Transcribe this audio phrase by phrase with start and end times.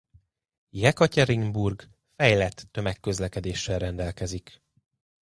[0.69, 4.61] Jekatyerinburg fejlett tömegközlekedéssel rendelkezik.